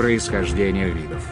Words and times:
происхождения 0.00 0.88
видов. 0.88 1.22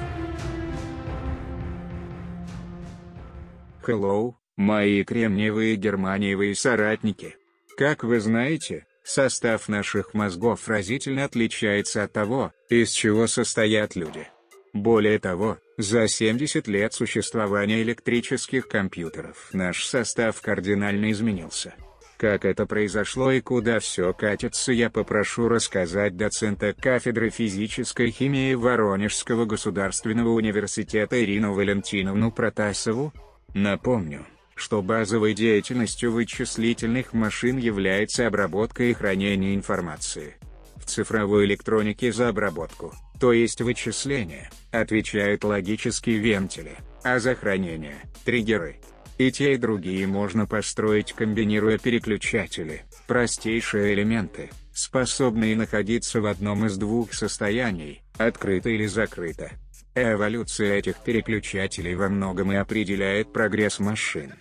Hello, 3.87 4.35
мои 4.59 5.05
кремниевые 5.05 5.77
германиевые 5.77 6.55
соратники. 6.55 7.37
Как 7.79 8.05
вы 8.05 8.21
знаете, 8.21 8.85
состав 9.03 9.69
наших 9.69 10.13
мозгов 10.13 10.69
разительно 10.69 11.25
отличается 11.25 12.03
от 12.03 12.13
того, 12.13 12.53
из 12.69 12.91
чего 12.91 13.27
состоят 13.27 13.97
люди. 13.97 14.29
Более 14.75 15.19
того, 15.19 15.57
за 15.79 16.07
70 16.07 16.69
лет 16.69 16.93
существования 16.93 17.81
электрических 17.81 18.69
компьютеров 18.69 19.49
наш 19.55 19.87
состав 19.87 20.43
кардинально 20.43 21.11
изменился. 21.13 21.73
Как 22.19 22.45
это 22.45 22.67
произошло 22.67 23.31
и 23.31 23.41
куда 23.41 23.79
все 23.79 24.13
катится 24.13 24.73
я 24.73 24.91
попрошу 24.91 25.49
рассказать 25.49 26.17
доцента 26.17 26.73
кафедры 26.73 27.31
физической 27.31 28.11
химии 28.11 28.55
Воронежского 28.55 29.45
государственного 29.45 30.31
университета 30.31 31.23
Ирину 31.23 31.53
Валентиновну 31.53 32.33
Протасову. 32.33 33.13
Напомню, 33.55 34.27
что 34.57 34.83
базовой 34.83 35.33
деятельностью 35.33 36.11
вычислительных 36.11 37.13
машин 37.13 37.57
является 37.57 38.27
обработка 38.27 38.83
и 38.83 38.95
хранение 38.95 39.55
информации. 39.55 40.35
В 40.75 40.87
цифровой 40.87 41.45
электронике 41.45 42.13
за 42.13 42.31
обработку, 42.31 42.95
то 43.21 43.33
есть 43.33 43.61
вычисление, 43.61 44.51
отвечают 44.73 45.45
логические 45.45 46.19
вентили, 46.19 46.79
а 47.05 47.21
за 47.21 47.37
хранение– 47.37 47.99
триггеры. 48.25 48.81
И 49.19 49.33
те, 49.33 49.55
и 49.55 49.57
другие 49.57 50.07
можно 50.07 50.47
построить 50.47 51.13
комбинируя 51.13 51.77
переключатели, 51.79 52.85
простейшие 53.09 53.95
элементы, 53.95 54.51
способные 54.73 55.57
находиться 55.57 56.21
в 56.21 56.27
одном 56.27 56.67
из 56.67 56.77
двух 56.77 57.13
состояний, 57.13 58.03
открыто 58.17 58.71
или 58.71 58.87
закрыто. 58.87 59.51
Эволюция 59.97 60.75
этих 60.75 60.99
переключателей 60.99 61.97
во 61.97 62.09
многом 62.09 62.53
и 62.53 62.57
определяет 62.57 63.33
прогресс 63.33 63.81
машин. 63.81 64.35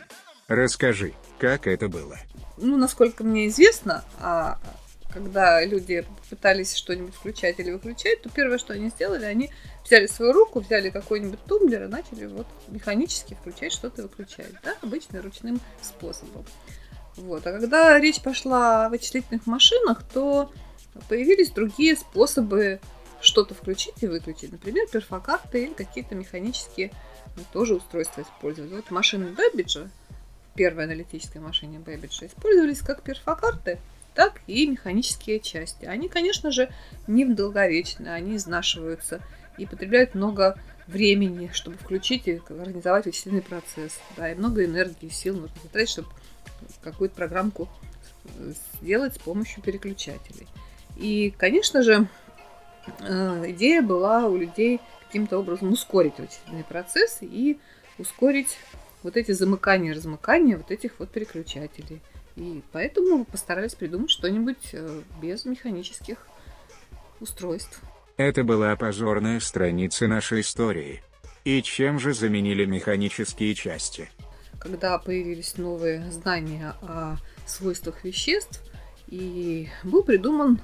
Расскажи, 0.47 1.13
как 1.39 1.65
это 1.65 1.89
было? 1.89 2.17
Ну, 2.57 2.77
насколько 2.77 3.23
мне 3.23 3.47
известно, 3.47 4.05
а 4.19 4.59
когда 5.13 5.63
люди 5.63 6.05
пытались 6.29 6.75
что-нибудь 6.75 7.15
включать 7.15 7.59
или 7.59 7.71
выключать, 7.71 8.21
то 8.21 8.29
первое, 8.29 8.57
что 8.57 8.73
они 8.73 8.89
сделали, 8.89 9.25
они 9.25 9.51
взяли 9.85 10.07
свою 10.07 10.33
руку, 10.33 10.59
взяли 10.59 10.89
какой-нибудь 10.89 11.43
тумблер 11.45 11.83
и 11.83 11.87
начали 11.87 12.25
вот 12.25 12.47
механически 12.67 13.35
включать 13.35 13.71
что-то 13.71 14.01
и 14.01 14.03
выключать, 14.03 14.51
да, 14.63 14.75
обычно 14.81 15.21
ручным 15.21 15.59
способом. 15.81 16.45
Вот. 17.15 17.45
А 17.47 17.51
когда 17.51 17.97
речь 17.99 18.21
пошла 18.21 18.85
о 18.85 18.89
вычислительных 18.89 19.47
машинах, 19.47 20.03
то 20.13 20.51
появились 21.09 21.49
другие 21.49 21.95
способы 21.95 22.79
что-то 23.21 23.55
включить 23.55 23.95
и 24.01 24.07
выключить. 24.07 24.51
Например, 24.51 24.87
перфокарты 24.87 25.63
или 25.65 25.73
какие-то 25.73 26.15
механические 26.15 26.91
ну, 27.35 27.43
тоже 27.51 27.75
устройства 27.75 28.21
использовать. 28.21 28.71
Вот 28.71 28.91
машины 28.91 29.31
Бэббиджа, 29.31 29.89
первая 30.55 30.85
аналитическая 30.85 31.39
машина 31.39 31.79
Бэббиджа, 31.79 32.27
использовались 32.27 32.81
как 32.81 33.01
перфокарты, 33.01 33.79
так 34.17 34.41
и 34.47 34.67
механические 34.67 35.39
части. 35.39 35.85
Они, 35.85 36.09
конечно 36.09 36.51
же, 36.51 36.69
не 37.07 37.23
долговечны, 37.23 38.09
они 38.09 38.35
изнашиваются 38.35 39.21
и 39.57 39.65
потребляют 39.65 40.15
много 40.15 40.59
времени, 40.87 41.49
чтобы 41.53 41.77
включить 41.77 42.27
и 42.27 42.41
организовать 42.49 43.05
вычислительный 43.05 43.41
процесс. 43.41 43.99
Да, 44.17 44.29
и 44.29 44.35
много 44.35 44.65
энергии, 44.65 45.07
сил 45.07 45.35
нужно 45.35 45.55
потратить, 45.61 45.91
чтобы 45.91 46.09
какую-то 46.81 47.15
программку 47.15 47.69
сделать 48.81 49.15
с 49.15 49.19
помощью 49.19 49.63
переключателей. 49.63 50.47
И, 50.97 51.33
конечно 51.37 51.81
же, 51.81 52.07
Э, 52.99 53.43
идея 53.51 53.81
была 53.81 54.25
у 54.25 54.37
людей 54.37 54.79
каким-то 55.05 55.39
образом 55.39 55.71
ускорить 55.71 56.17
вычислительный 56.17 56.63
процесс 56.63 57.19
и 57.21 57.59
ускорить 57.97 58.57
вот 59.03 59.17
эти 59.17 59.31
замыкания, 59.31 59.93
размыкания 59.93 60.57
вот 60.57 60.71
этих 60.71 60.99
вот 60.99 61.09
переключателей. 61.09 62.01
И 62.37 62.61
поэтому 62.71 63.25
постарались 63.25 63.73
придумать 63.73 64.11
что-нибудь 64.11 64.69
э, 64.73 65.01
без 65.19 65.43
механических 65.45 66.19
устройств. 67.19 67.81
Это 68.15 68.43
была 68.43 68.75
позорная 68.75 69.39
страница 69.39 70.07
нашей 70.07 70.41
истории. 70.41 71.01
И 71.45 71.63
чем 71.63 71.99
же 71.99 72.13
заменили 72.13 72.65
механические 72.65 73.55
части? 73.55 74.11
Когда 74.59 74.99
появились 74.99 75.57
новые 75.57 76.11
знания 76.11 76.75
о 76.83 77.17
свойствах 77.47 78.03
веществ, 78.03 78.61
и 79.07 79.69
был 79.83 80.03
придуман 80.03 80.59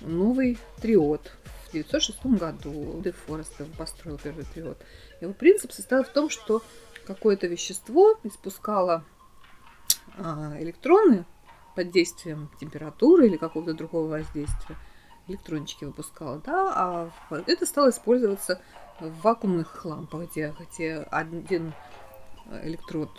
новый 0.00 0.58
триод, 0.82 1.32
в 1.64 1.68
1906 1.68 2.26
году 2.38 3.00
Де 3.02 3.12
Форест 3.12 3.54
построил 3.78 4.18
первый 4.18 4.44
триод. 4.44 4.76
Его 5.22 5.32
принцип 5.32 5.72
состоял 5.72 6.04
в 6.04 6.08
том, 6.08 6.28
что 6.28 6.62
какое-то 7.06 7.46
вещество 7.46 8.18
испускало 8.22 9.04
электроны 10.18 11.24
под 11.74 11.90
действием 11.90 12.50
температуры 12.58 13.26
или 13.26 13.36
какого-то 13.36 13.74
другого 13.74 14.08
воздействия. 14.08 14.76
Электрончики 15.28 15.84
выпускало, 15.84 16.40
да, 16.44 16.72
а 16.74 17.10
это 17.46 17.64
стало 17.66 17.90
использоваться 17.90 18.60
в 18.98 19.20
вакуумных 19.22 19.84
лампах, 19.84 20.30
где, 20.30 20.52
где 20.58 20.96
один 21.10 21.72
электрод 22.62 23.10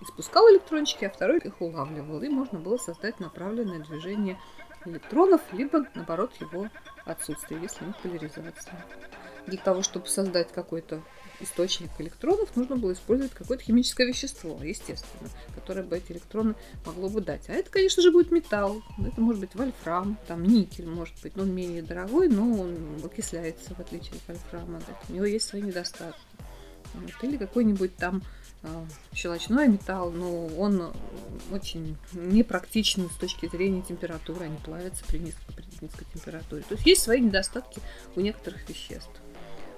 испускал 0.00 0.48
электрончики, 0.50 1.04
а 1.04 1.10
второй 1.10 1.38
их 1.38 1.60
улавливал. 1.60 2.22
И 2.22 2.28
можно 2.28 2.58
было 2.58 2.78
создать 2.78 3.20
направленное 3.20 3.80
движение 3.80 4.40
электронов, 4.86 5.42
либо, 5.52 5.84
наоборот, 5.94 6.32
его 6.40 6.68
отсутствие, 7.04 7.60
если 7.60 7.84
нет 7.84 7.96
поляризации. 8.02 8.72
Для 9.46 9.58
того, 9.58 9.82
чтобы 9.82 10.06
создать 10.06 10.52
какой-то 10.52 11.02
источник 11.40 11.90
электронов, 11.98 12.54
нужно 12.56 12.76
было 12.76 12.92
использовать 12.92 13.32
какое-то 13.32 13.64
химическое 13.64 14.06
вещество, 14.06 14.58
естественно, 14.62 15.28
которое 15.54 15.82
бы 15.82 15.96
эти 15.96 16.12
электроны 16.12 16.54
могло 16.84 17.08
бы 17.08 17.20
дать. 17.20 17.48
А 17.48 17.52
это, 17.52 17.70
конечно 17.70 18.02
же, 18.02 18.10
будет 18.12 18.30
металл. 18.30 18.82
Это 18.98 19.20
может 19.20 19.40
быть 19.40 19.54
вольфрам, 19.54 20.18
там 20.26 20.44
никель, 20.44 20.86
может 20.86 21.14
быть, 21.22 21.36
но 21.36 21.42
он 21.42 21.54
менее 21.54 21.82
дорогой, 21.82 22.28
но 22.28 22.50
он 22.60 23.00
окисляется, 23.04 23.74
в 23.74 23.80
отличие 23.80 24.14
от 24.16 24.28
вольфрама. 24.28 24.80
Да. 24.86 24.94
У 25.08 25.12
него 25.14 25.24
есть 25.24 25.46
свои 25.46 25.62
недостатки. 25.62 26.20
Вот. 26.94 27.24
Или 27.24 27.36
какой-нибудь 27.36 27.96
там 27.96 28.22
а, 28.62 28.86
щелочной 29.14 29.68
металл, 29.68 30.10
но 30.10 30.46
он 30.46 30.92
очень 31.50 31.96
непрактичен 32.12 33.08
с 33.08 33.16
точки 33.16 33.48
зрения 33.48 33.82
температуры, 33.82 34.46
они 34.46 34.56
плавятся 34.58 35.04
при 35.06 35.18
низкой, 35.18 35.54
при 35.54 35.64
низкой 35.84 36.06
температуре. 36.12 36.62
То 36.68 36.74
есть 36.74 36.86
есть 36.86 37.02
свои 37.02 37.20
недостатки 37.20 37.80
у 38.16 38.20
некоторых 38.20 38.68
веществ. 38.68 39.10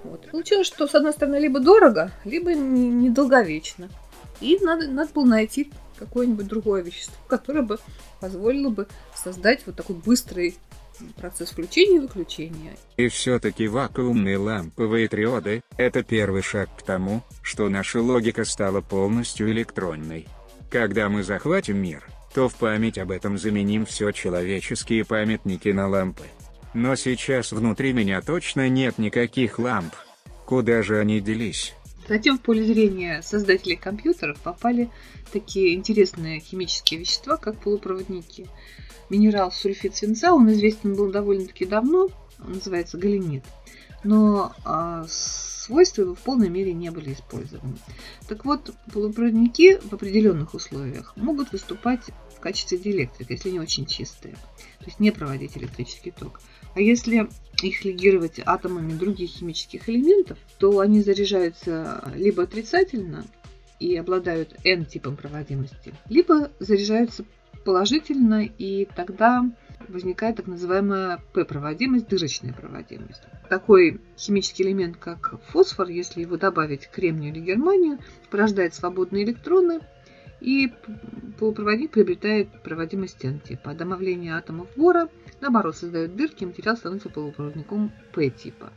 Вот. 0.03 0.29
Получилось, 0.31 0.67
что 0.67 0.87
с 0.87 0.95
одной 0.95 1.13
стороны 1.13 1.37
либо 1.37 1.59
дорого, 1.59 2.11
либо 2.25 2.53
недолговечно. 2.53 3.89
И 4.41 4.57
надо, 4.61 4.87
надо 4.87 5.13
было 5.13 5.25
найти 5.25 5.71
какое-нибудь 5.97 6.47
другое 6.47 6.81
вещество, 6.81 7.15
которое 7.27 7.61
бы 7.61 7.77
позволило 8.19 8.69
бы 8.69 8.87
создать 9.15 9.65
вот 9.65 9.75
такой 9.75 9.95
быстрый 9.95 10.57
процесс 11.15 11.51
включения 11.51 11.97
и 11.97 11.99
выключения. 11.99 12.75
И 12.97 13.07
все-таки 13.07 13.67
вакуумные 13.67 14.37
ламповые 14.37 15.07
триоды– 15.07 15.63
это 15.77 16.03
первый 16.03 16.41
шаг 16.41 16.69
к 16.77 16.83
тому, 16.83 17.21
что 17.41 17.69
наша 17.69 18.01
логика 18.01 18.45
стала 18.45 18.81
полностью 18.81 19.51
электронной. 19.51 20.27
Когда 20.69 21.09
мы 21.09 21.23
захватим 21.23 21.77
мир, 21.77 22.03
то 22.33 22.49
в 22.49 22.55
память 22.55 22.97
об 22.97 23.11
этом 23.11 23.37
заменим 23.37 23.85
все 23.85 24.11
человеческие 24.11 25.05
памятники 25.05 25.69
на 25.69 25.87
лампы. 25.87 26.23
Но 26.73 26.95
сейчас 26.95 27.51
внутри 27.51 27.93
меня 27.93 28.21
точно 28.21 28.69
нет 28.69 28.97
никаких 28.97 29.59
ламп. 29.59 29.93
Куда 30.45 30.81
же 30.81 30.99
они 30.99 31.19
делись? 31.19 31.73
Затем 32.07 32.37
в 32.37 32.41
поле 32.41 32.63
зрения 32.65 33.21
создателей 33.21 33.77
компьютеров 33.77 34.39
попали 34.39 34.89
такие 35.31 35.73
интересные 35.75 36.39
химические 36.39 36.99
вещества, 36.99 37.37
как 37.37 37.59
полупроводники– 37.59 38.47
минерал 39.13 39.51
сульфид 39.51 39.95
свинца, 39.95 40.33
он 40.33 40.51
известен 40.51 40.95
был 40.95 41.11
довольно-таки 41.11 41.65
давно, 41.65 42.09
он 42.39 42.53
называется 42.53 42.97
галенит, 42.97 43.43
но 44.03 44.53
а, 44.65 45.05
свойства 45.07 46.01
его 46.01 46.15
в 46.15 46.19
полной 46.19 46.49
мере 46.49 46.73
не 46.73 46.89
были 46.89 47.13
использованы. 47.13 47.77
Так 48.27 48.43
вот, 48.45 48.73
полупроводники 48.91 49.79
в 49.83 49.93
определенных 49.93 50.53
условиях 50.53 51.13
могут 51.15 51.51
выступать 51.51 52.09
качестве 52.43 52.77
диэлектрика, 52.77 53.33
если 53.33 53.49
они 53.49 53.59
очень 53.61 53.85
чистые, 53.85 54.33
то 54.33 54.85
есть 54.85 54.99
не 54.99 55.11
проводить 55.11 55.57
электрический 55.57 56.11
ток. 56.11 56.41
А 56.75 56.81
если 56.81 57.29
их 57.61 57.85
легировать 57.85 58.41
атомами 58.45 58.91
других 58.91 59.29
химических 59.29 59.87
элементов, 59.87 60.37
то 60.57 60.79
они 60.79 61.01
заряжаются 61.01 62.11
либо 62.15 62.43
отрицательно 62.43 63.25
и 63.79 63.95
обладают 63.95 64.57
N-типом 64.65 65.15
проводимости, 65.15 65.93
либо 66.09 66.51
заряжаются 66.59 67.23
положительно, 67.63 68.43
и 68.43 68.89
тогда 68.93 69.49
возникает 69.87 70.35
так 70.35 70.47
называемая 70.47 71.21
П-проводимость, 71.33 72.09
дырочная 72.09 72.51
проводимость. 72.51 73.21
Такой 73.49 74.01
химический 74.17 74.65
элемент, 74.65 74.97
как 74.97 75.39
фосфор, 75.47 75.87
если 75.87 76.21
его 76.21 76.35
добавить 76.35 76.87
к 76.87 76.91
кремнию 76.91 77.33
или 77.33 77.39
германию, 77.39 77.99
порождает 78.29 78.73
свободные 78.73 79.23
электроны, 79.23 79.79
и 80.41 80.73
полупроводник 81.43 81.91
приобретает 81.91 82.63
проводимость 82.63 83.25
N-типа. 83.25 83.71
А 83.71 83.73
домовление 83.73 84.35
атомов 84.35 84.69
бора 84.77 85.09
наоборот, 85.41 85.75
создает 85.75 86.15
дырки, 86.15 86.43
и 86.43 86.45
материал 86.45 86.77
становится 86.77 87.09
полупроводником 87.09 87.91
П-типа. 88.13 88.71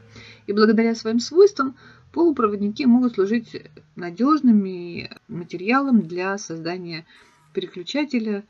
И 0.48 0.52
благодаря 0.52 0.96
своим 0.96 1.20
свойствам 1.20 1.76
полупроводники 2.10 2.84
могут 2.84 3.14
служить 3.14 3.62
надежным 3.94 4.58
материалом 5.28 6.02
для 6.02 6.36
создания 6.38 7.06
переключателя 7.54 8.44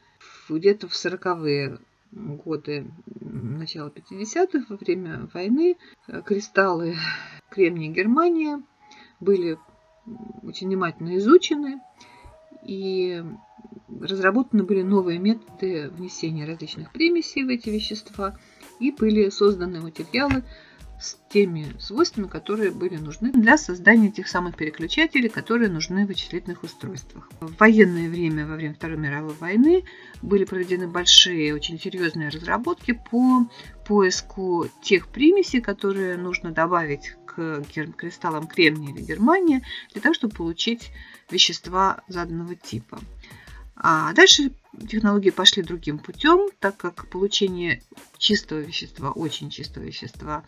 где-то 0.49 0.89
в 0.89 0.93
40-е 0.93 1.79
годы 2.13 2.87
начала 3.21 3.91
50-х, 3.91 4.65
во 4.71 4.77
время 4.77 5.29
войны, 5.35 5.77
кристаллы 6.25 6.97
кремния 7.51 7.91
Германия 7.91 8.63
были 9.21 9.59
очень 10.43 10.69
внимательно 10.69 11.19
изучены, 11.19 11.83
и 12.65 13.23
разработаны 13.89 14.65
были 14.65 14.83
новые 14.83 15.19
методы 15.19 15.89
внесения 15.91 16.45
различных 16.45 16.93
примесей 16.93 17.45
в 17.45 17.49
эти 17.49 17.69
вещества, 17.71 18.39
и 18.81 18.91
были 18.91 19.31
созданы 19.31 19.81
материалы, 19.81 20.43
с 21.01 21.19
теми 21.29 21.67
свойствами, 21.79 22.27
которые 22.27 22.71
были 22.71 22.97
нужны 22.97 23.31
для 23.33 23.59
создания 23.59 24.11
тех 24.11 24.29
самых 24.29 24.57
переключателей, 24.57 25.29
которые 25.29 25.69
нужны 25.69 26.05
в 26.05 26.09
вычислительных 26.09 26.63
устройствах. 26.63 27.29
В 27.41 27.59
военное 27.59 28.09
время, 28.09 28.47
во 28.47 28.57
время 28.57 28.75
Второй 28.75 28.97
мировой 28.97 29.35
войны, 29.35 29.85
были 30.23 30.45
проведены 30.45 30.89
большие, 30.89 31.55
очень 31.55 31.79
серьезные 31.79 32.31
разработки 32.31 32.99
по 33.11 33.47
поиску 33.87 34.67
тех 34.83 35.09
примесей, 35.09 35.61
которые 35.61 36.17
нужно 36.17 36.51
добавить 36.53 37.15
к 37.27 37.63
кристаллам 37.97 38.47
кремния 38.47 38.95
или 38.95 39.03
германия 39.03 39.63
для 39.93 40.01
того, 40.01 40.15
чтобы 40.15 40.35
получить 40.35 40.91
вещества 41.31 42.03
заданного 42.09 42.55
типа. 42.55 42.99
А 43.77 44.13
дальше 44.15 44.53
технологии 44.89 45.31
пошли 45.31 45.63
другим 45.63 45.99
путем, 45.99 46.49
так 46.61 46.77
как 46.77 47.09
получение 47.09 47.83
чистого 48.19 48.61
вещества, 48.61 49.11
очень 49.11 49.51
чистого 49.51 49.85
вещества, 49.85 50.45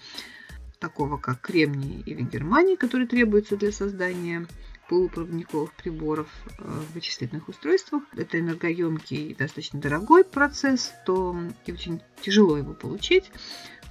такого 0.78 1.18
как 1.18 1.40
кремний 1.40 2.02
или 2.06 2.22
германий, 2.22 2.76
который 2.76 3.06
требуется 3.06 3.56
для 3.56 3.72
создания 3.72 4.46
полупроводниковых 4.88 5.74
приборов 5.74 6.28
э, 6.46 6.62
в 6.64 6.94
вычислительных 6.94 7.48
устройствах. 7.48 8.02
Это 8.16 8.40
энергоемкий 8.40 9.28
и 9.28 9.34
достаточно 9.34 9.78
дорогой 9.78 10.24
процесс, 10.24 10.94
то 11.04 11.36
и 11.66 11.72
очень 11.72 12.00
тяжело 12.22 12.56
его 12.56 12.72
получить 12.72 13.30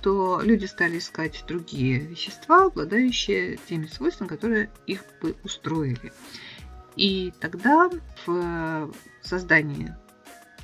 то 0.02 0.42
люди 0.44 0.66
стали 0.66 1.00
искать 1.00 1.44
другие 1.48 2.00
вещества, 2.00 2.66
обладающие 2.66 3.58
теми 3.68 3.88
свойствами, 3.88 4.28
которые 4.28 4.70
их 4.86 5.04
бы 5.22 5.36
устроили. 5.44 6.14
И 6.98 7.32
тогда 7.40 7.90
в 8.26 8.92
создании 9.22 9.94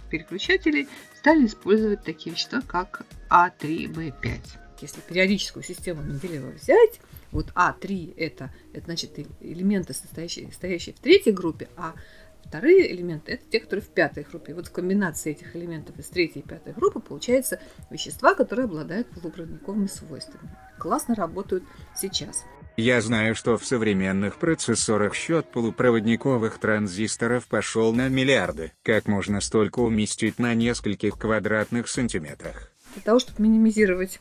переключателей 0.09 0.87
стали 1.17 1.45
использовать 1.45 2.03
такие 2.03 2.33
вещества, 2.33 2.61
как 2.61 3.05
А3Б5 3.29 4.63
если 4.83 5.01
периодическую 5.01 5.63
систему 5.63 6.03
Менделеева 6.03 6.51
взять, 6.51 6.99
вот 7.31 7.47
А3 7.55 8.13
это, 8.17 8.53
это 8.73 8.85
значит 8.85 9.17
элементы, 9.39 9.93
состоящие, 9.93 10.51
стоящие 10.51 10.93
в 10.93 10.99
третьей 10.99 11.31
группе, 11.31 11.69
а 11.77 11.95
вторые 12.43 12.93
элементы 12.93 13.33
это 13.33 13.45
те, 13.49 13.59
которые 13.59 13.83
в 13.83 13.89
пятой 13.89 14.23
группе. 14.23 14.53
Вот 14.53 14.67
в 14.67 14.71
комбинации 14.71 15.31
этих 15.31 15.55
элементов 15.55 15.97
из 15.97 16.07
третьей 16.07 16.41
и 16.41 16.47
пятой 16.47 16.73
группы 16.73 16.99
получается 16.99 17.59
вещества, 17.89 18.35
которые 18.35 18.65
обладают 18.65 19.09
полупроводниковыми 19.09 19.87
свойствами. 19.87 20.55
Классно 20.77 21.15
работают 21.15 21.63
сейчас. 21.95 22.43
Я 22.75 23.01
знаю, 23.01 23.35
что 23.35 23.57
в 23.59 23.65
современных 23.65 24.37
процессорах 24.37 25.13
счет 25.13 25.45
полупроводниковых 25.51 26.57
транзисторов 26.57 27.45
пошел 27.45 27.93
на 27.93 28.09
миллиарды. 28.09 28.71
Как 28.81 29.07
можно 29.07 29.41
столько 29.41 29.79
уместить 29.79 30.39
на 30.39 30.55
нескольких 30.55 31.19
квадратных 31.19 31.87
сантиметрах? 31.87 32.71
Для 32.95 33.03
того, 33.03 33.19
чтобы 33.19 33.43
минимизировать 33.43 34.19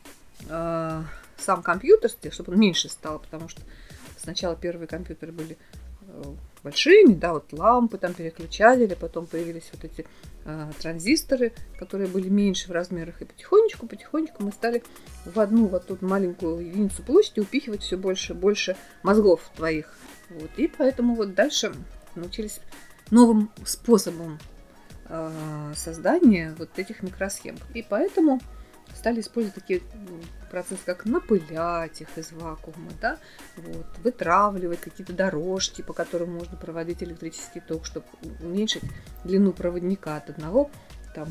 э, 0.50 1.02
сам 1.38 1.62
компьютер, 1.62 2.10
чтобы 2.30 2.52
он 2.52 2.60
меньше 2.60 2.90
стал, 2.90 3.20
потому 3.20 3.48
что 3.48 3.62
сначала 4.18 4.54
первые 4.54 4.86
компьютеры 4.86 5.32
были 5.32 5.56
э, 6.02 6.22
большими, 6.62 7.14
да, 7.14 7.32
вот 7.32 7.52
лампы 7.52 7.98
там 7.98 8.14
переключали, 8.14 8.86
потом 8.94 9.26
появились 9.26 9.70
вот 9.72 9.84
эти 9.84 10.06
э, 10.44 10.70
транзисторы, 10.80 11.52
которые 11.78 12.08
были 12.08 12.28
меньше 12.28 12.68
в 12.68 12.72
размерах, 12.72 13.20
и 13.20 13.24
потихонечку, 13.24 13.86
потихонечку 13.86 14.42
мы 14.42 14.52
стали 14.52 14.82
в 15.24 15.38
одну 15.40 15.66
вот 15.66 15.86
тут 15.86 16.02
маленькую 16.02 16.66
единицу 16.66 17.02
площади 17.02 17.40
упихивать 17.40 17.82
все 17.82 17.96
больше, 17.96 18.34
больше 18.34 18.76
мозгов 19.02 19.50
твоих, 19.56 19.96
вот, 20.30 20.50
и 20.56 20.68
поэтому 20.68 21.14
вот 21.14 21.34
дальше 21.34 21.72
научились 22.14 22.60
новым 23.10 23.50
способом 23.64 24.38
э, 25.08 25.72
создания 25.74 26.54
вот 26.58 26.70
этих 26.76 27.02
микросхем, 27.02 27.58
и 27.74 27.82
поэтому 27.82 28.40
стали 28.94 29.20
использовать 29.20 29.54
такие 29.54 29.82
процессы, 30.50 30.82
как 30.84 31.06
напылять 31.06 32.00
их 32.00 32.08
из 32.16 32.32
вакуума, 32.32 32.92
да, 33.00 33.18
вот, 33.56 33.86
вытравливать 34.04 34.80
какие-то 34.80 35.12
дорожки, 35.12 35.82
по 35.82 35.92
которым 35.92 36.34
можно 36.34 36.56
проводить 36.56 37.02
электрический 37.02 37.60
ток, 37.60 37.86
чтобы 37.86 38.06
уменьшить 38.40 38.82
длину 39.24 39.52
проводника 39.52 40.16
от 40.16 40.30
одного 40.30 40.70
там, 41.14 41.28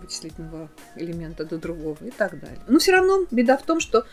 вычислительного 0.00 0.70
элемента 0.96 1.44
до 1.44 1.58
другого 1.58 1.98
и 2.02 2.10
так 2.10 2.38
далее. 2.38 2.60
Но 2.68 2.78
все 2.78 2.92
равно 2.92 3.26
беда 3.30 3.56
в 3.56 3.62
том, 3.62 3.80
что 3.80 4.06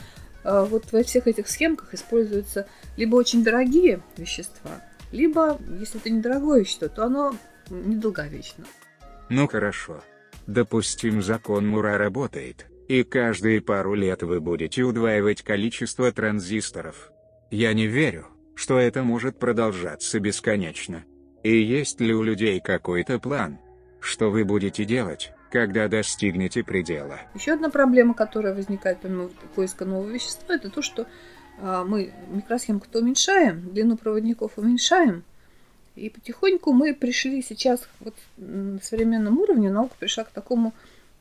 э, 0.44 0.66
вот 0.70 0.92
во 0.92 1.04
всех 1.04 1.28
этих 1.28 1.48
схемках 1.48 1.94
используются 1.94 2.68
либо 2.98 3.16
очень 3.16 3.44
дорогие 3.44 4.02
вещества, 4.18 4.82
либо, 5.12 5.60
если 5.80 6.00
это 6.00 6.10
недорогое 6.10 6.62
вещество, 6.62 6.88
то 6.88 7.06
оно 7.06 7.36
недолговечно. 7.70 8.66
Ну 9.30 9.48
хорошо. 9.48 10.02
Допустим, 10.48 11.22
закон 11.22 11.68
Мура 11.68 11.98
работает 11.98 12.68
и 12.88 13.04
каждые 13.04 13.62
пару 13.62 13.96
лет 13.96 14.22
вы 14.24 14.40
будете 14.40 14.84
удваивать 14.84 15.42
количество 15.42 16.12
транзисторов. 16.12 17.12
Я 17.52 17.74
не 17.74 17.88
верю, 17.88 18.28
что 18.54 18.78
это 18.78 19.04
может 19.04 19.40
продолжаться 19.40 20.20
бесконечно. 20.20 21.04
И 21.44 21.56
есть 21.56 22.00
ли 22.00 22.14
у 22.14 22.24
людей 22.24 22.60
какой-то 22.60 23.20
план? 23.20 23.60
Что 24.00 24.30
вы 24.30 24.46
будете 24.46 24.86
делать, 24.86 25.32
когда 25.52 25.88
достигнете 25.88 26.64
предела? 26.64 27.20
Еще 27.34 27.54
одна 27.54 27.70
проблема, 27.70 28.14
которая 28.14 28.54
возникает 28.54 29.00
помимо 29.02 29.30
поиска 29.56 29.86
нового 29.86 30.10
вещества, 30.10 30.56
это 30.56 30.70
то, 30.70 30.82
что 30.82 31.08
а, 31.60 31.84
мы 31.84 32.14
микросхемку-то 32.30 33.00
уменьшаем, 33.00 33.74
длину 33.74 33.98
проводников 33.98 34.54
уменьшаем, 34.58 35.24
и 35.96 36.10
потихоньку 36.10 36.74
мы 36.74 36.94
пришли 36.94 37.42
сейчас, 37.42 37.88
вот 38.00 38.16
на 38.38 38.80
современном 38.82 39.40
уровне 39.40 39.70
наука 39.70 39.96
пришла 39.98 40.24
к 40.24 40.32
такому 40.32 40.74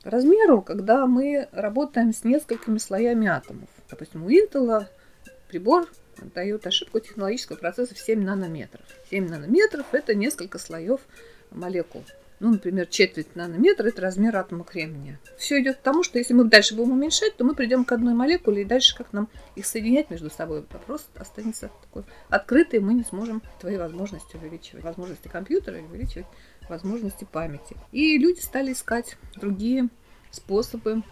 размеру, 0.03 0.63
когда 0.63 1.07
мы 1.07 1.49
работаем 1.53 2.13
с 2.13 2.25
несколькими 2.25 2.79
слоями 2.79 3.27
атомов. 3.27 3.69
Допустим, 3.89 4.25
у 4.25 4.31
Intel 4.31 4.87
прибор 5.49 5.89
дает 6.35 6.67
ошибку 6.67 7.01
технологического 7.01 7.57
процесса 7.57 7.95
в 7.95 7.99
7 7.99 8.23
нанометров. 8.23 8.85
7 9.11 9.29
нанометров– 9.29 9.87
это 9.93 10.15
несколько 10.15 10.59
слоев 10.59 11.01
молекул. 11.51 12.05
Ну, 12.45 12.51
например, 12.51 12.87
четверть 12.89 13.37
нанометра– 13.37 13.89
это 13.89 14.03
размер 14.03 14.37
атома 14.37 14.65
кремния. 14.65 15.19
Все 15.39 15.63
идет 15.63 15.79
к 15.79 15.81
тому, 15.81 16.03
что 16.03 16.19
если 16.19 16.35
мы 16.35 16.45
дальше 16.45 16.75
будем 16.75 16.93
уменьшать, 16.93 17.35
то 17.39 17.43
мы 17.43 17.55
придем 17.55 17.87
к 17.87 17.93
одной 17.93 18.13
молекуле, 18.13 18.61
и 18.61 18.65
дальше 18.67 18.95
как 18.95 19.15
нам 19.15 19.31
их 19.57 19.65
соединять 19.65 20.11
между 20.11 20.29
собой, 20.29 20.63
вопрос 20.71 21.07
останется 21.17 21.71
такой 21.81 22.05
открытый, 22.29 22.81
мы 22.81 22.93
не 22.93 23.03
сможем 23.03 23.41
твои 23.61 23.79
возможности 23.79 24.37
увеличивать, 24.37 24.85
возможности 24.85 25.29
компьютера 25.29 25.79
увеличивать 25.79 26.27
возможности 26.69 27.25
памяти. 27.25 27.79
И 27.93 28.19
люди 28.19 28.41
стали 28.41 28.75
искать 28.75 29.17
другие 29.37 29.89
способы 30.31 31.03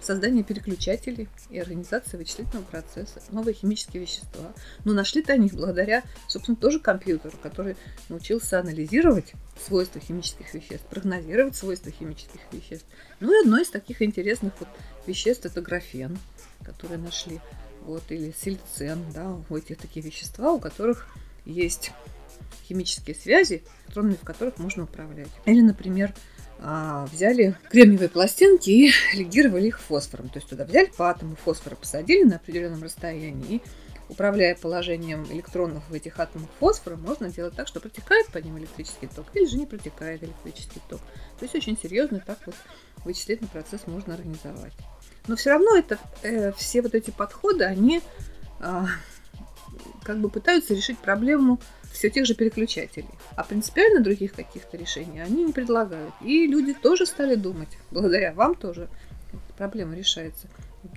создания 0.00 0.42
переключателей 0.42 1.28
и 1.50 1.58
организации 1.58 2.16
вычислительного 2.16 2.64
процесса, 2.64 3.20
новые 3.30 3.54
химические 3.54 4.02
вещества. 4.02 4.52
Но 4.84 4.92
нашли-то 4.92 5.32
они 5.32 5.48
благодаря, 5.48 6.02
собственно, 6.28 6.56
тоже 6.56 6.80
компьютеру, 6.80 7.36
который 7.42 7.76
научился 8.08 8.60
анализировать 8.60 9.32
свойства 9.64 10.00
химических 10.00 10.52
веществ, 10.54 10.86
прогнозировать 10.86 11.56
свойства 11.56 11.90
химических 11.90 12.40
веществ. 12.52 12.86
Ну 13.20 13.32
и 13.32 13.44
одно 13.44 13.58
из 13.58 13.68
таких 13.68 14.02
интересных 14.02 14.52
вот 14.58 14.68
веществ 15.06 15.46
это 15.46 15.60
графен, 15.60 16.18
который 16.62 16.98
нашли, 16.98 17.40
вот, 17.82 18.02
или 18.10 18.34
сильцен, 18.36 19.02
да, 19.14 19.36
у 19.48 19.56
этих 19.56 19.78
такие 19.78 20.04
вещества, 20.04 20.52
у 20.52 20.60
которых 20.60 21.08
есть 21.44 21.92
химические 22.64 23.14
связи, 23.14 23.62
электронами 23.86 24.14
в 24.14 24.24
которых 24.24 24.58
можно 24.58 24.84
управлять. 24.84 25.30
Или, 25.44 25.60
например, 25.60 26.12
а, 26.68 27.06
взяли 27.12 27.54
кремниевые 27.70 28.08
пластинки 28.08 28.70
и 28.70 28.92
легировали 29.14 29.68
их 29.68 29.78
фосфором. 29.80 30.28
То 30.28 30.38
есть 30.38 30.48
туда 30.48 30.64
взяли 30.64 30.90
по 30.96 31.08
атому 31.08 31.36
фосфора, 31.36 31.76
посадили 31.76 32.24
на 32.24 32.36
определенном 32.36 32.82
расстоянии 32.82 33.56
и 33.56 33.62
управляя 34.08 34.56
положением 34.56 35.24
электронов 35.30 35.88
в 35.88 35.92
этих 35.92 36.18
атомах 36.18 36.48
фосфора, 36.58 36.96
можно 36.96 37.28
делать 37.30 37.54
так, 37.54 37.68
что 37.68 37.78
протекает 37.78 38.26
по 38.28 38.38
ним 38.38 38.58
электрический 38.58 39.06
ток 39.06 39.26
или 39.34 39.46
же 39.46 39.58
не 39.58 39.66
протекает 39.66 40.24
электрический 40.24 40.80
ток. 40.88 41.00
То 41.38 41.44
есть 41.44 41.54
очень 41.54 41.78
серьезно 41.78 42.20
так 42.24 42.38
вот 42.46 42.56
вычислительный 43.04 43.50
процесс 43.50 43.86
можно 43.86 44.14
организовать. 44.14 44.72
Но 45.28 45.36
все 45.36 45.50
равно 45.50 45.76
это, 45.76 46.00
э, 46.22 46.52
все 46.52 46.82
вот 46.82 46.96
эти 46.96 47.12
подходы, 47.12 47.64
они 47.64 48.00
э, 48.60 48.84
как 50.02 50.18
бы 50.18 50.30
пытаются 50.30 50.74
решить 50.74 50.98
проблему 50.98 51.60
все 51.96 52.10
тех 52.10 52.26
же 52.26 52.34
переключателей. 52.34 53.08
А 53.36 53.42
принципиально 53.42 54.00
других 54.00 54.34
каких-то 54.34 54.76
решений 54.76 55.20
они 55.20 55.44
не 55.44 55.52
предлагают. 55.52 56.12
И 56.20 56.46
люди 56.46 56.74
тоже 56.74 57.06
стали 57.06 57.34
думать, 57.34 57.70
благодаря 57.90 58.32
вам 58.32 58.54
тоже, 58.54 58.88
проблема 59.56 59.96
решается. 59.96 60.48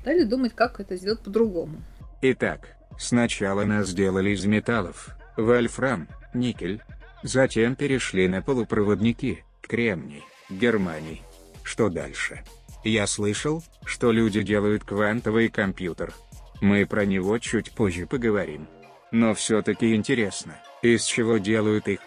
Далее 0.03 0.25
думать, 0.25 0.53
как 0.53 0.79
это 0.79 0.96
сделать 0.98 1.22
по-другому. 1.22 1.82
Итак, 2.22 2.75
сначала 2.98 3.63
нас 3.63 3.88
сделали 3.88 4.32
из 4.32 4.46
металлов, 4.46 5.15
вольфрам, 5.38 6.08
никель, 6.34 6.82
затем 7.24 7.75
перешли 7.75 8.27
на 8.27 8.41
полупроводники, 8.41 9.44
кремний, 9.62 10.24
германий. 10.50 11.24
Что 11.63 11.89
дальше? 11.89 12.44
Я 12.84 13.08
слышал, 13.08 13.63
что 13.86 14.12
люди 14.12 14.41
делают 14.41 14.84
квантовый 14.84 15.50
компьютер. 15.50 16.13
Мы 16.62 16.86
про 16.86 17.06
него 17.06 17.38
чуть 17.39 17.72
позже 17.72 18.06
поговорим. 18.06 18.68
Но 19.12 19.34
все-таки 19.34 19.96
интересно, 19.96 20.56
из 20.81 21.03
чего 21.03 21.38
делают 21.38 21.88
их? 21.88 22.00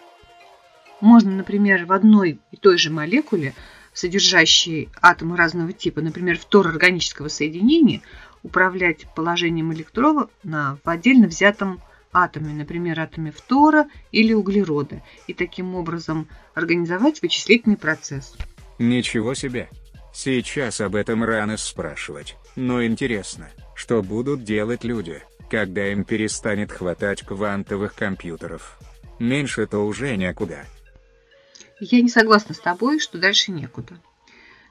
Можно, 1.01 1.31
например, 1.31 1.85
в 1.85 1.91
одной 1.91 2.39
и 2.51 2.57
той 2.57 2.77
же 2.77 2.89
молекуле, 2.89 3.53
содержащей 3.93 4.89
атомы 5.01 5.35
разного 5.37 5.73
типа, 5.73 6.01
например, 6.01 6.39
органического 6.51 7.27
соединения, 7.27 8.01
управлять 8.41 9.05
положением 9.15 9.73
электрона 9.73 10.29
в 10.43 10.79
отдельно 10.85 11.27
взятом 11.27 11.81
атоме, 12.13 12.53
например, 12.53 12.99
атоме 12.99 13.31
фтора 13.31 13.87
или 14.11 14.33
углерода, 14.33 15.01
и 15.27 15.33
таким 15.33 15.75
образом 15.75 16.27
организовать 16.53 17.21
вычислительный 17.21 17.77
процесс. 17.77 18.35
Ничего 18.79 19.33
себе! 19.33 19.69
Сейчас 20.13 20.79
об 20.79 20.95
этом 20.95 21.23
рано 21.23 21.57
спрашивать, 21.57 22.35
но 22.55 22.85
интересно, 22.85 23.49
что 23.75 24.03
будут 24.03 24.43
делать 24.43 24.83
люди, 24.83 25.23
когда 25.53 25.91
им 25.91 26.03
перестанет 26.03 26.71
хватать 26.71 27.21
квантовых 27.21 27.93
компьютеров. 27.93 28.79
Меньше-то 29.19 29.85
уже 29.85 30.17
некуда. 30.17 30.65
Я 31.79 32.01
не 32.01 32.09
согласна 32.09 32.55
с 32.55 32.59
тобой, 32.59 32.99
что 32.99 33.19
дальше 33.19 33.51
некуда. 33.51 33.99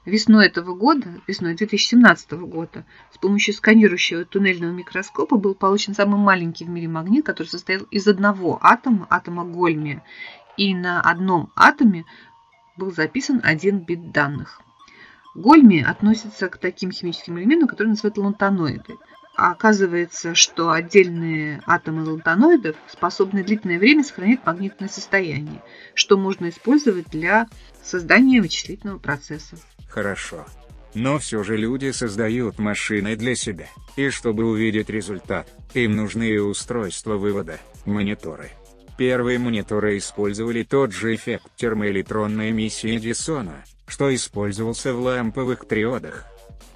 Весной 0.05 0.47
этого 0.47 0.75
года, 0.75 1.21
весной 1.25 1.55
2017 1.55 2.31
года, 2.33 2.85
с 3.13 3.17
помощью 3.17 3.53
сканирующего 3.53 4.25
туннельного 4.25 4.73
микроскопа 4.73 5.37
был 5.37 5.55
получен 5.55 5.95
самый 5.95 6.19
маленький 6.19 6.65
в 6.65 6.69
мире 6.69 6.89
магнит, 6.89 7.25
который 7.25 7.47
состоял 7.47 7.83
из 7.83 8.05
одного 8.05 8.59
атома, 8.61 9.07
атома 9.09 9.45
Гольмия, 9.45 10.03
и 10.57 10.75
на 10.75 10.99
одном 10.99 11.53
атоме 11.55 12.03
был 12.75 12.91
записан 12.91 13.39
один 13.41 13.79
бит 13.79 14.11
данных. 14.11 14.59
Гольми 15.33 15.81
относится 15.81 16.49
к 16.49 16.57
таким 16.57 16.91
химическим 16.91 17.39
элементам, 17.39 17.69
которые 17.69 17.91
называют 17.91 18.17
лантаноиды. 18.17 18.97
А 19.35 19.51
оказывается, 19.51 20.35
что 20.35 20.71
отдельные 20.71 21.61
атомы 21.65 22.03
лантаноидов 22.03 22.75
способны 22.87 23.43
длительное 23.43 23.79
время 23.79 24.03
сохранять 24.03 24.45
магнитное 24.45 24.89
состояние, 24.89 25.63
что 25.95 26.17
можно 26.17 26.49
использовать 26.49 27.07
для 27.09 27.47
создания 27.81 28.41
вычислительного 28.41 28.99
процесса. 28.99 29.57
Хорошо. 29.89 30.45
Но 30.93 31.17
все 31.17 31.43
же 31.43 31.57
люди 31.57 31.91
создают 31.91 32.59
машины 32.59 33.15
для 33.15 33.35
себя. 33.35 33.67
И 33.95 34.09
чтобы 34.09 34.45
увидеть 34.45 34.89
результат, 34.89 35.49
им 35.73 35.95
нужны 35.95 36.39
устройства 36.39 37.15
вывода, 37.15 37.59
мониторы. 37.85 38.51
Первые 38.97 39.39
мониторы 39.39 39.97
использовали 39.97 40.61
тот 40.61 40.91
же 40.91 41.15
эффект 41.15 41.47
термоэлектронной 41.55 42.51
эмиссии 42.51 42.95
Эдисона, 42.95 43.63
что 43.87 44.13
использовался 44.13 44.93
в 44.93 45.01
ламповых 45.01 45.65
триодах. 45.65 46.27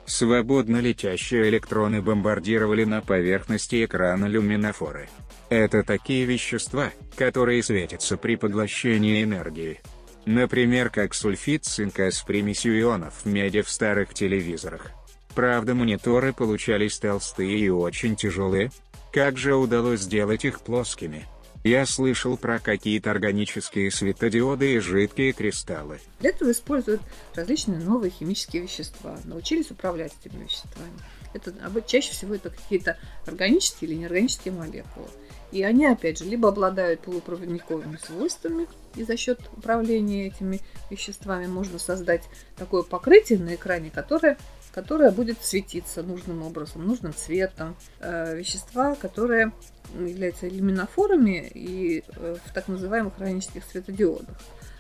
Свободно 0.07 0.77
летящие 0.77 1.49
электроны 1.49 2.01
бомбардировали 2.01 2.85
на 2.85 3.01
поверхности 3.01 3.83
экрана 3.83 4.25
люминофоры. 4.25 5.09
Это 5.49 5.83
такие 5.83 6.23
вещества, 6.23 6.91
которые 7.17 7.61
светятся 7.61 8.15
при 8.15 8.37
поглощении 8.37 9.21
энергии. 9.21 9.81
Например, 10.25 10.89
как 10.89 11.13
сульфид 11.13 11.65
цинка 11.65 12.09
с 12.09 12.21
примесью 12.21 12.79
ионов 12.79 13.25
меди 13.25 13.61
в 13.61 13.69
старых 13.69 14.13
телевизорах. 14.13 14.91
Правда 15.35 15.75
мониторы 15.75 16.31
получались 16.31 16.97
толстые 16.99 17.59
и 17.59 17.69
очень 17.69 18.15
тяжелые. 18.15 18.71
Как 19.11 19.37
же 19.37 19.55
удалось 19.55 20.01
сделать 20.01 20.45
их 20.45 20.61
плоскими? 20.61 21.25
Я 21.63 21.85
слышал 21.85 22.37
про 22.37 22.59
какие-то 22.59 23.11
органические 23.11 23.91
светодиоды 23.91 24.75
и 24.75 24.79
жидкие 24.79 25.33
кристаллы. 25.33 25.99
Для 26.19 26.29
этого 26.29 26.51
используют 26.51 27.01
различные 27.35 27.79
новые 27.79 28.11
химические 28.11 28.61
вещества. 28.61 29.17
Научились 29.25 29.71
управлять 29.71 30.13
этими 30.23 30.43
веществами. 30.43 30.91
Это 31.33 31.53
чаще 31.85 32.11
всего 32.11 32.35
это 32.35 32.49
какие-то 32.49 32.97
органические 33.25 33.89
или 33.89 33.97
неорганические 33.99 34.53
молекулы. 34.53 35.09
И 35.51 35.63
они, 35.63 35.85
опять 35.85 36.19
же, 36.19 36.25
либо 36.25 36.49
обладают 36.49 37.01
полупроводниковыми 37.01 37.97
свойствами, 37.97 38.67
и 38.95 39.03
за 39.03 39.15
счет 39.15 39.39
управления 39.55 40.27
этими 40.27 40.59
веществами 40.89 41.47
можно 41.47 41.79
создать 41.79 42.23
такое 42.57 42.83
покрытие 42.83 43.39
на 43.39 43.55
экране, 43.55 43.89
которое, 43.89 44.37
которое 44.73 45.11
будет 45.11 45.41
светиться 45.41 46.03
нужным 46.03 46.43
образом, 46.43 46.85
нужным 46.85 47.13
цветом. 47.13 47.75
Э, 47.99 48.35
вещества, 48.35 48.95
которые 48.95 49.53
являются 49.93 50.47
люминофорами 50.47 51.49
и 51.53 52.03
э, 52.05 52.37
в 52.45 52.53
так 52.53 52.67
называемых 52.67 53.13
органических 53.17 53.63
светодиодах. 53.63 54.37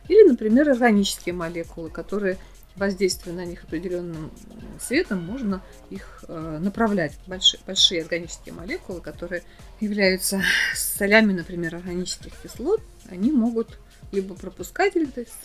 Или, 0.09 0.27
например, 0.27 0.69
органические 0.69 1.33
молекулы, 1.33 1.89
которые 1.89 2.37
воздействуя 2.77 3.33
на 3.33 3.45
них 3.45 3.63
определенным 3.63 4.31
светом, 4.79 5.23
можно 5.23 5.61
их 5.89 6.23
э, 6.27 6.59
направлять. 6.61 7.17
Большие, 7.27 7.59
большие 7.65 8.01
органические 8.03 8.53
молекулы, 8.53 9.01
которые 9.01 9.43
являются 9.79 10.41
солями, 10.75 11.33
например, 11.33 11.75
органических 11.75 12.33
кислот, 12.41 12.81
они 13.09 13.31
могут 13.31 13.79
либо 14.11 14.35
пропускать 14.35 14.93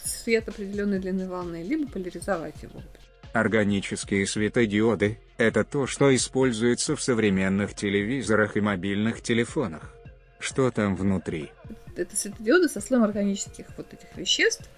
свет 0.04 0.48
определенной 0.48 1.00
длины 1.00 1.28
волны, 1.28 1.62
либо 1.62 1.90
поляризовать 1.90 2.62
его. 2.62 2.82
Органические 3.32 4.26
светодиоды– 4.26 5.18
это 5.38 5.64
то, 5.64 5.86
что 5.86 6.14
используется 6.14 6.96
в 6.96 7.02
современных 7.02 7.74
телевизорах 7.74 8.56
и 8.56 8.60
мобильных 8.60 9.22
телефонах. 9.22 9.94
Что 10.38 10.70
там 10.70 10.96
внутри? 10.96 11.50
Это 11.96 12.14
светодиоды 12.14 12.68
со 12.68 12.80
слоем 12.80 13.04
органических 13.04 13.66
вот 13.76 13.92
этих 13.92 14.14
веществ. 14.16 14.68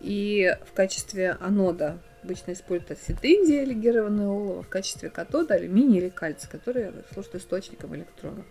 И 0.00 0.56
в 0.66 0.72
качестве 0.72 1.32
анода 1.40 1.98
обычно 2.22 2.52
используют 2.52 2.92
осет 2.92 3.24
индия, 3.24 3.64
легированное 3.64 4.28
олово, 4.28 4.62
в 4.62 4.68
качестве 4.68 5.10
катода 5.10 5.54
алюминий 5.54 5.98
или 5.98 6.08
кальций, 6.08 6.48
которые 6.50 6.92
служат 7.12 7.34
источником 7.36 7.94
электронов. 7.96 8.44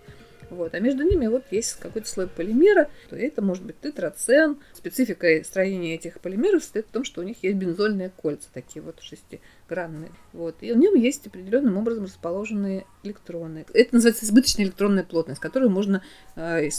Вот. 0.50 0.74
А 0.74 0.80
между 0.80 1.04
ними 1.04 1.28
вот 1.28 1.44
есть 1.52 1.74
какой-то 1.76 2.08
слой 2.08 2.28
полимера, 2.28 2.90
то 3.10 3.16
это 3.16 3.42
может 3.42 3.64
быть 3.66 3.80
тетрацен. 3.80 4.58
Специфика 4.74 5.44
строения 5.44 5.96
этих 5.96 6.20
полимеров 6.20 6.64
состоит 6.64 6.88
в 6.88 6.92
том, 6.92 7.04
что 7.04 7.22
у 7.22 7.24
них 7.24 7.44
есть 7.44 7.58
бензольные 7.58 8.12
кольца, 8.16 8.48
такие 8.54 8.82
вот 8.82 9.02
шестигранные. 9.02 10.12
Вот. 10.34 10.56
И 10.62 10.72
в 10.72 10.78
нем 10.78 10.96
есть 10.96 11.28
определенным 11.28 11.78
образом 11.78 12.06
расположенные 12.06 12.86
электроны. 13.04 13.66
Это 13.74 13.96
называется 13.96 14.26
избыточная 14.26 14.66
электронная 14.66 15.04
плотность, 15.04 15.42
которую 15.42 15.70
можно, 15.70 16.02
э, 16.36 16.70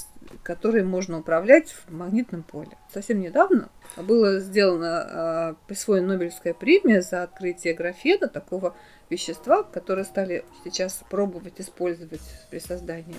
которой 0.43 0.83
можно 0.85 1.19
управлять 1.19 1.71
в 1.71 1.93
магнитном 1.93 2.43
поле. 2.43 2.77
Совсем 2.93 3.21
недавно 3.21 3.69
было 3.97 4.41
сделано, 4.41 5.55
э, 5.61 5.67
присвоена 5.67 6.15
Нобелевская 6.15 6.55
премия 6.55 7.03
за 7.03 7.23
открытие 7.23 7.75
графена, 7.75 8.29
такого 8.29 8.77
вещества, 9.11 9.63
которые 9.63 10.05
стали 10.05 10.45
сейчас 10.65 11.03
пробовать 11.11 11.61
использовать 11.61 12.21
при 12.51 12.59
создании 12.59 13.17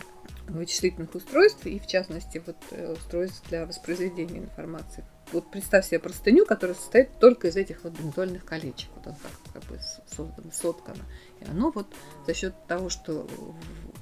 вычислительных 0.48 1.14
устройств 1.16 1.66
и, 1.66 1.80
в 1.80 1.88
частности, 1.88 2.42
вот, 2.46 2.58
э, 2.72 2.94
устройств 2.94 3.48
для 3.50 3.66
воспроизведения 3.66 4.40
информации. 4.40 5.04
Вот 5.32 5.52
представь 5.52 5.86
себе 5.86 6.00
простыню, 6.00 6.46
которая 6.46 6.76
состоит 6.76 7.20
только 7.20 7.50
из 7.50 7.56
этих 7.56 7.84
вот 7.84 7.94
бензольных 7.94 8.46
колечек. 8.46 8.90
Вот 8.96 9.08
он 9.08 9.16
так 9.16 9.32
как 9.54 9.64
бы 9.66 9.80
создано, 10.08 10.52
соткано. 10.52 11.04
И 11.40 11.46
оно 11.50 11.72
вот 11.72 11.88
за 12.26 12.34
счет 12.34 12.56
того, 12.68 12.90
что 12.90 13.28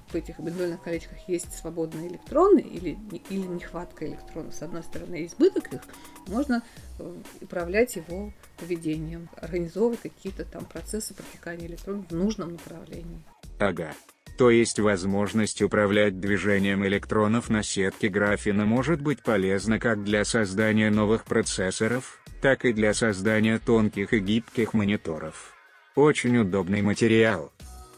в 0.09 0.15
этих 0.15 0.39
бензольных 0.39 0.81
колечках 0.81 1.17
есть 1.27 1.53
свободные 1.53 2.07
электроны 2.07 2.59
или, 2.59 2.97
или 3.29 3.45
нехватка 3.45 4.07
электронов, 4.07 4.53
с 4.53 4.61
одной 4.61 4.83
стороны, 4.83 5.25
избыток 5.25 5.73
их, 5.73 5.81
можно 6.27 6.63
э, 6.99 7.15
управлять 7.41 7.95
его 7.95 8.31
поведением, 8.57 9.29
организовывать 9.35 10.01
какие-то 10.01 10.45
там 10.45 10.65
процессы 10.65 11.13
протекания 11.13 11.67
электронов 11.67 12.09
в 12.09 12.15
нужном 12.15 12.53
направлении. 12.53 13.21
Ага. 13.59 13.93
То 14.37 14.51
есть 14.51 14.79
возможность 14.79 15.63
управлять 15.63 16.19
движением 16.19 16.85
электронов 16.85 17.49
на 17.49 17.63
сетке 17.63 18.07
графена 18.07 18.65
может 18.65 19.01
быть 19.01 19.23
полезна 19.23 19.79
как 19.79 20.03
для 20.03 20.23
создания 20.25 20.91
новых 20.91 21.25
процессоров, 21.25 22.19
так 22.41 22.63
и 22.65 22.71
для 22.71 22.93
создания 22.93 23.57
тонких 23.57 24.13
и 24.13 24.19
гибких 24.19 24.75
мониторов. 24.75 25.53
Очень 25.95 26.37
удобный 26.37 26.83
материал. 26.83 27.51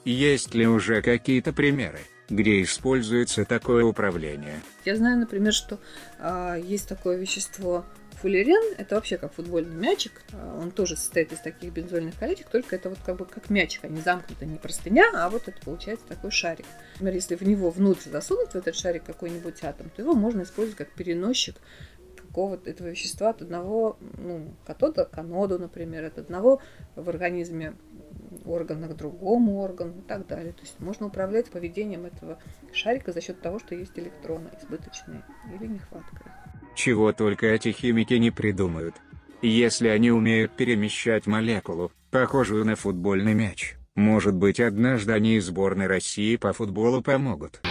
Есть 0.10 0.56
ли 0.56 0.66
уже 0.66 1.04
какие-то 1.04 1.54
примеры, 1.54 2.00
где 2.30 2.64
используется 2.64 3.46
такое 3.46 3.86
управление? 3.86 4.60
Я 4.84 4.96
знаю, 4.96 5.20
например, 5.20 5.54
что 5.54 5.78
э, 6.18 6.60
есть 6.64 6.90
такое 6.90 7.16
вещество 7.16 7.86
Фуллерен– 8.14 8.74
это 8.80 8.96
вообще 8.96 9.20
как 9.20 9.36
футбольный 9.36 9.76
мячик. 9.76 10.24
А, 10.34 10.60
он 10.60 10.72
тоже 10.72 10.98
состоит 10.98 11.32
из 11.32 11.40
таких 11.42 11.72
бензольных 11.72 12.18
колечек, 12.18 12.48
только 12.50 12.76
это 12.76 12.90
вот 12.90 12.98
как 13.06 13.18
бы 13.18 13.26
как 13.26 13.52
мячик, 13.52 13.84
а 13.84 13.88
не 13.88 14.02
замкнутый, 14.02 14.48
не 14.48 14.58
простыня, 14.58 15.12
а 15.14 15.30
вот 15.30 15.48
это 15.48 15.62
получается 15.64 16.08
такой 16.08 16.32
шарик. 16.32 16.66
Например, 16.94 17.14
если 17.14 17.36
в 17.36 17.42
него 17.44 17.70
внутрь 17.70 18.10
засунуть 18.10 18.50
в 18.50 18.56
этот 18.56 18.76
шарик 18.76 19.04
какой-нибудь 19.04 19.64
атом, 19.64 19.92
то 19.96 20.02
его 20.02 20.16
можно 20.16 20.42
использовать 20.42 20.76
как 20.76 20.90
переносчик 20.90 21.56
какого-то 22.30 22.70
этого 22.70 22.88
вещества 22.88 23.30
от 23.30 23.42
одного 23.42 23.98
ну, 24.18 24.54
катода 24.66 25.06
к 25.06 25.18
аноду, 25.18 25.58
например, 25.58 26.06
от 26.06 26.18
одного 26.18 26.62
в 26.96 27.10
организме 27.10 27.74
органа 28.46 28.88
к 28.88 28.96
другому 28.96 29.60
органу 29.60 30.00
и 30.00 30.02
так 30.02 30.28
далее. 30.28 30.54
То 30.54 30.62
есть 30.62 30.80
можно 30.80 31.08
управлять 31.08 31.50
поведением 31.50 32.06
этого 32.06 32.40
шарика 32.74 33.12
за 33.12 33.22
счет 33.22 33.42
того, 33.42 33.60
что 33.60 33.76
есть 33.76 33.98
электроны 33.98 34.50
избыточные 34.62 35.24
или 35.54 35.68
нехватка. 35.68 36.32
Чего 36.76 37.12
только 37.14 37.48
эти 37.48 37.72
химики 37.72 38.14
не 38.14 38.32
придумают. 38.32 38.96
Если 39.42 39.88
они 39.88 40.12
умеют 40.12 40.52
перемещать 40.52 41.28
молекулу, 41.28 41.92
похожую 42.12 42.66
на 42.66 42.76
футбольный 42.76 43.34
мяч, 43.34 43.76
может 43.96 44.36
быть 44.36 44.60
однажды 44.60 45.14
они 45.14 45.36
из 45.36 45.46
сборной 45.46 45.88
России 45.88 46.36
по 46.36 46.54
футболу 46.54 47.02
помогут. 47.02 47.62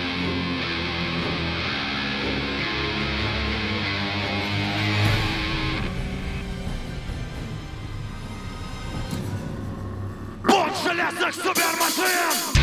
железных 10.88 11.36
супермашин! 11.36 12.57